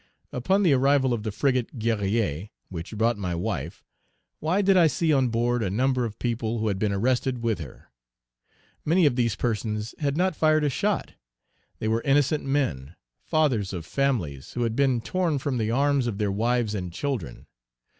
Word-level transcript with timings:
Upon 0.31 0.63
the 0.63 0.73
arrival 0.73 1.13
of 1.13 1.21
the 1.21 1.31
frigate 1.31 1.77
Guerrière, 1.77 2.49
which 2.69 2.97
brought 2.97 3.19
my 3.19 3.35
wife, 3.35 3.83
why 4.39 4.57
Page 4.57 4.65
327 4.65 4.65
did 4.65 4.83
I 4.83 4.87
see 4.87 5.13
on 5.13 5.29
board 5.29 5.61
a 5.61 5.69
number 5.69 6.05
of 6.05 6.17
people 6.17 6.57
who 6.57 6.69
had 6.69 6.79
been 6.79 6.91
arrested 6.91 7.43
with 7.43 7.59
her? 7.59 7.91
Many 8.83 9.05
of 9.05 9.15
these 9.15 9.35
persons 9.35 9.93
had 9.99 10.17
not 10.17 10.35
fired 10.35 10.63
a 10.63 10.71
shot. 10.71 11.13
They 11.77 11.87
were 11.87 12.01
innocent 12.01 12.43
men, 12.43 12.95
fathers 13.21 13.73
of 13.73 13.85
families, 13.85 14.53
who 14.53 14.63
had 14.63 14.75
been 14.75 15.01
torn 15.01 15.37
from 15.37 15.59
the 15.59 15.69
arms 15.69 16.07
of 16.07 16.17
their 16.17 16.31
wives 16.31 16.73
and 16.73 16.91
children. 16.91 17.45